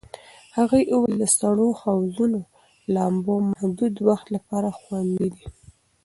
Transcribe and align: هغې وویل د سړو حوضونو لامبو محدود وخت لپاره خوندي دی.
هغې 0.57 0.81
وویل 0.91 1.15
د 1.19 1.23
سړو 1.37 1.67
حوضونو 1.81 2.39
لامبو 2.95 3.35
محدود 3.49 3.93
وخت 4.07 4.27
لپاره 4.35 4.69
خوندي 4.79 5.27
دی. 5.35 5.45